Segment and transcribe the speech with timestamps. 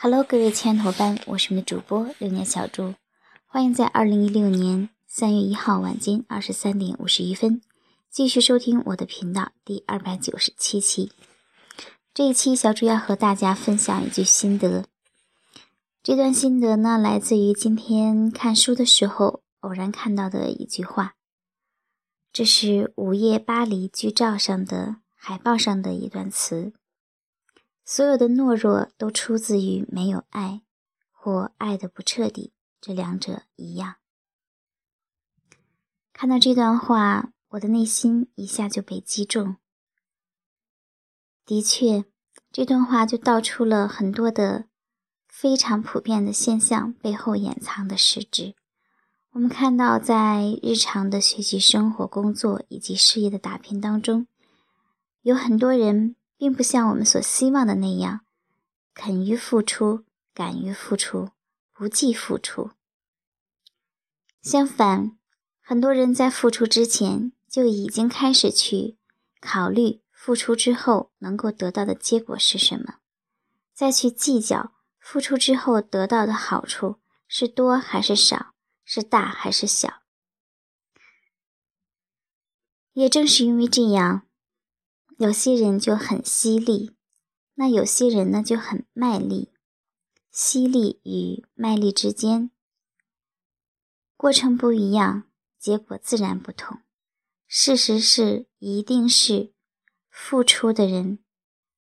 [0.00, 2.94] Hello，各位亲爱的伙伴，我是你们的主播六年小猪，
[3.46, 7.60] 欢迎在二零一六年三月一号晚间二十三点五十一分
[8.08, 11.10] 继续收听我的频道第二百九十七期。
[12.14, 14.84] 这一期小猪要和大家分享一句心得，
[16.00, 21.16] 这段心得呢来自于今天看书的时候偶然看到的一句话，
[22.32, 26.72] 这是《午夜巴黎》剧照上的海报上的一段词。
[27.90, 30.60] 所有的懦弱都出自于没有爱，
[31.10, 32.52] 或爱的不彻底，
[32.82, 33.94] 这两者一样。
[36.12, 39.56] 看到这段话，我的内心一下就被击中。
[41.46, 42.04] 的确，
[42.52, 44.66] 这段话就道出了很多的
[45.26, 48.54] 非常普遍的现象背后掩藏的实质。
[49.30, 54.26] 我们看到，在日常的学习、生活、工作以及事业的打拼当中，
[55.22, 56.16] 有很多人。
[56.38, 58.20] 并不像我们所希望的那样，
[58.94, 61.30] 肯于付出，敢于付出，
[61.72, 62.70] 不计付出。
[64.40, 65.18] 相反，
[65.60, 68.96] 很多人在付出之前就已经开始去
[69.40, 73.00] 考虑付出之后能够得到的结果是什么，
[73.74, 78.54] 再去计较付出之后得到的好处是多还是少，
[78.84, 80.02] 是大还是小。
[82.92, 84.27] 也正是因为这样。
[85.18, 86.96] 有些人就很犀利，
[87.54, 89.52] 那有些人呢就很卖力。
[90.30, 92.52] 犀利与卖力之间，
[94.16, 96.82] 过程不一样，结果自然不同。
[97.48, 99.52] 事实是，一定是
[100.08, 101.18] 付出的人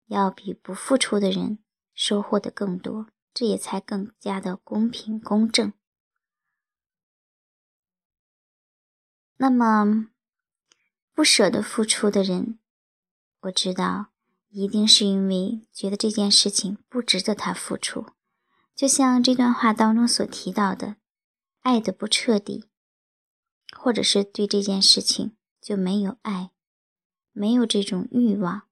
[0.07, 1.59] 要比不付出的人
[1.93, 5.73] 收获的更多，这也才更加的公平公正。
[9.39, 10.11] 那么，
[11.13, 12.61] 不舍得付出的人。
[13.45, 14.07] 我知道，
[14.49, 18.07] 一定是因为觉得这件事情不值得他付出，
[18.75, 20.97] 就像这段话当中所提到的，
[21.61, 22.71] 爱的不彻底，
[23.77, 26.53] 或者是对这件事情就没有爱，
[27.33, 28.63] 没有这种欲望，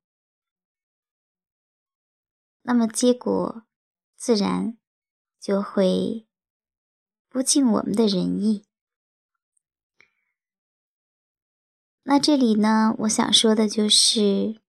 [2.63, 3.65] 那么结果
[4.17, 4.79] 自然
[5.39, 6.27] 就会
[7.29, 8.65] 不尽我们的人意。
[12.05, 14.61] 那这里呢，我想说的就是。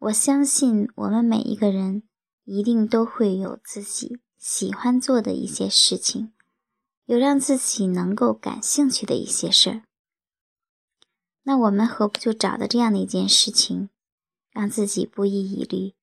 [0.00, 2.04] 我相信我们每一个人
[2.44, 6.32] 一定都会有自己喜欢做的一些事情，
[7.04, 9.82] 有让自己能够感兴趣的一些事儿。
[11.42, 13.90] 那我们何不就找到这样的一件事情，
[14.52, 15.94] 让自己不遗余力、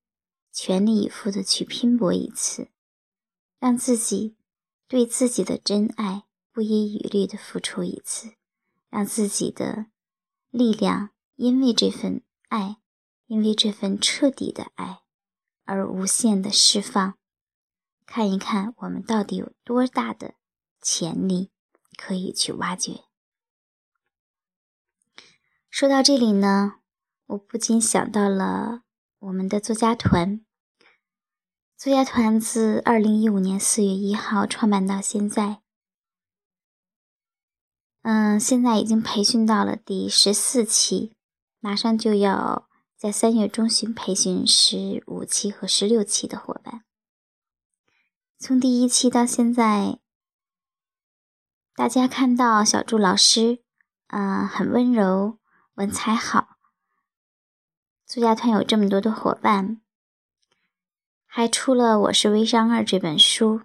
[0.54, 2.68] 全力以赴的去拼搏一次，
[3.60, 4.36] 让自己
[4.88, 8.34] 对自己的真爱不遗余力的付出一次，
[8.92, 9.88] 让自己的
[10.58, 12.78] 力量因为这份爱。
[13.30, 15.02] 因为这份彻底的爱，
[15.66, 17.18] 而无限的释放，
[18.06, 20.36] 看一看我们到底有多大的
[20.82, 21.52] 潜力
[21.98, 23.02] 可以去挖掘。
[25.70, 26.76] 说到这里呢，
[27.26, 28.84] 我不禁想到了
[29.20, 30.40] 我们的作家团。
[31.76, 35.62] 作家团自二零一五年四月一号创办到现在，
[38.10, 41.12] 嗯，现在已经培训到了第十四期，
[41.60, 42.70] 马上就要。
[42.96, 46.84] 在三月中旬培训十五期和十六期的伙伴，
[48.40, 50.00] 从第一期到现在，
[51.76, 53.62] 大家看到小祝老师，
[54.08, 55.38] 嗯，很温柔，
[55.76, 56.58] 文采好。
[58.08, 59.80] 作家团有这么多的伙伴，
[61.28, 63.62] 还出了《我是微商二》这本书。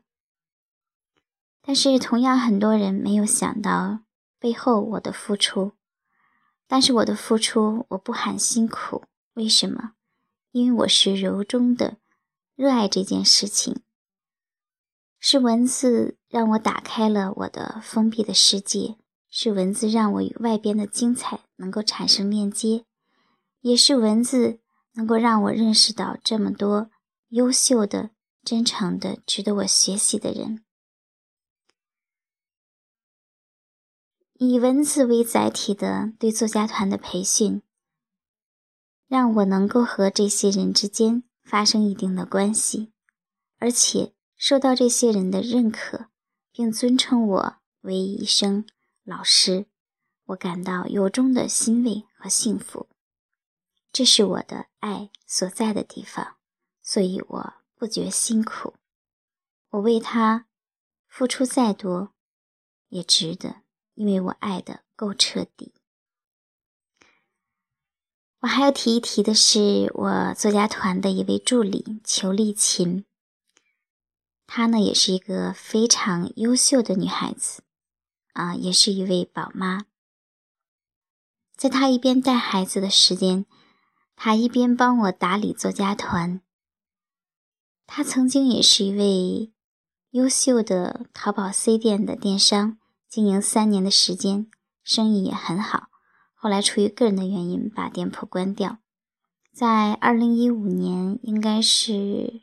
[1.62, 4.00] 但是，同样很多人没有想到
[4.42, 5.70] 背后我的付出。
[6.66, 9.04] 但是我的付出，我不喊辛苦。
[9.34, 9.92] 为什么？
[10.50, 11.98] 因为我是由衷的
[12.56, 13.82] 热爱这件事情。
[15.20, 18.97] 是文字让我打开了我的封闭的世界，
[19.31, 22.84] 是文字让我与外边的精彩能够产生链接，
[23.60, 24.58] 也是文字
[24.94, 26.91] 能够让我认识到这么多
[27.28, 28.10] 优秀的、
[28.43, 30.64] 真诚的、值得我学习的人。
[34.49, 37.62] 以文字为载体的对作家团的培训。
[39.06, 42.93] 让我能够和这些人之间发生一定的关系，
[43.59, 46.06] 而且受到这些人的认可，
[46.50, 48.67] 并尊称我为一声
[49.05, 49.67] 老师，
[50.25, 52.89] 我感到由衷的欣慰和幸福。
[53.93, 56.37] 这是我的爱所在的地方，
[56.83, 58.75] 所以我不觉辛苦。
[59.71, 60.47] 我为他
[61.06, 62.15] 付出再多，
[62.89, 63.56] 也值得，
[63.94, 65.75] 因为我爱的够彻底。
[68.41, 73.05] 我还要提一提的是，我作家团的一位助理裘丽琴。
[74.47, 77.62] 她呢也是一个非常优秀的女孩子，
[78.33, 79.87] 啊，也是一位宝妈。
[81.56, 83.47] 在她一边带孩子的时间，
[84.17, 86.43] 她一边帮我打理作家团。
[87.87, 89.53] 她曾经也是一位
[90.11, 92.79] 优秀的淘宝 C 店的电商，
[93.12, 94.50] 经营三年的时间，
[94.82, 95.88] 生意也很好。
[96.32, 98.79] 后来出于个人的原因，把店铺关掉。
[99.53, 102.41] 在二零一五年，应该是。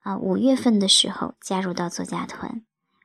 [0.00, 2.64] 啊，五月份的时候加入到作家团，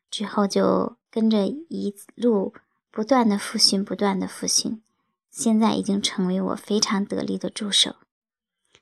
[0.09, 2.55] 之后就跟着一路
[2.89, 4.81] 不断的复训，不断的复训，
[5.29, 7.97] 现在已经成为我非常得力的助手。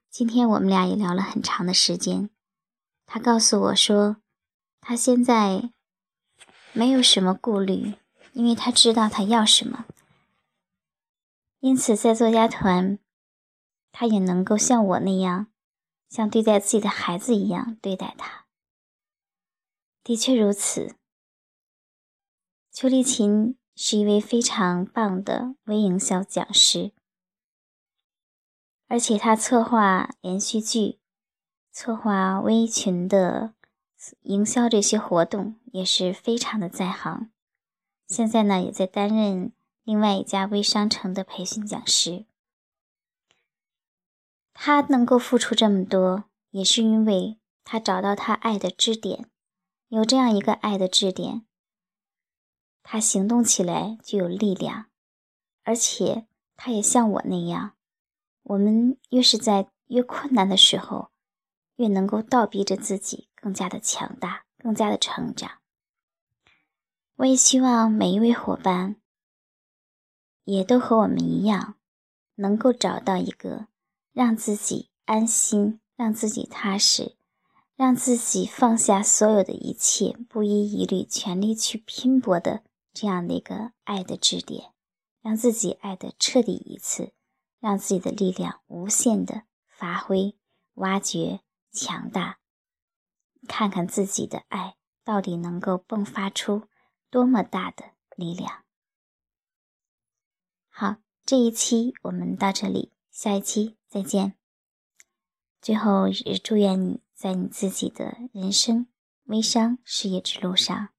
[0.09, 2.29] 今天我们俩也聊了很长的时间，
[3.05, 4.15] 他告诉我说，
[4.79, 5.73] 他现在
[6.73, 7.93] 没有什么顾虑，
[8.33, 9.85] 因为他知道他要什么，
[11.59, 12.99] 因此在作家团，
[13.91, 15.47] 他也能够像我那样。
[16.09, 18.45] 像对待自己的孩子一样对待他，
[20.03, 20.95] 的确如此。
[22.71, 26.91] 邱丽琴是一位非常棒的微营销讲师，
[28.87, 30.99] 而且他策划连续剧、
[31.71, 33.55] 策划微群的
[34.21, 37.31] 营销这些活动也是非常的在行。
[38.07, 39.53] 现在呢，也在担任
[39.83, 42.25] 另外一家微商城的培训讲师。
[44.53, 49.29] 他能够付出这么多，也是因为他找到他爱的支点，
[49.87, 51.45] 有这样一个爱的支点，
[52.83, 54.87] 他行动起来就有力量，
[55.63, 57.73] 而且他也像我那样，
[58.43, 61.09] 我们越是在越困难的时候，
[61.75, 65.59] 越能够倒逼着自己更加的强大，更加的成长。
[67.17, 68.95] 我也希望每一位伙伴，
[70.43, 71.75] 也都和我们一样，
[72.35, 73.67] 能够找到一个。
[74.13, 77.15] 让自己安心，让自己踏实，
[77.75, 82.61] 让自己放下所有的一切，不遗余力，全力去拼搏的
[82.93, 84.71] 这样的一个爱的支点，
[85.23, 87.13] 让自己爱的彻底一次，
[87.59, 90.35] 让自己的力量无限的发挥、
[90.75, 91.39] 挖掘、
[91.73, 92.39] 强大，
[93.47, 96.69] 看看自己的爱到底能够迸发出
[97.09, 98.63] 多么大的力量。
[100.69, 102.93] 好，这一期我们到这里。
[103.11, 104.35] 下一期再见。
[105.61, 108.87] 最后也祝愿你在你自己的人生
[109.25, 110.89] 微商事业之路上，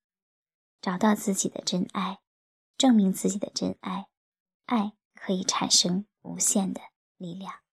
[0.81, 2.21] 找到自己的真爱，
[2.79, 4.07] 证明自己的真爱，
[4.67, 6.81] 爱可以产生无限的
[7.17, 7.64] 力量。